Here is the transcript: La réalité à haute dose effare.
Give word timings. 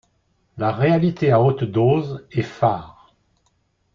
La 0.57 0.71
réalité 0.71 1.31
à 1.31 1.39
haute 1.39 1.63
dose 1.63 2.25
effare. 2.31 3.13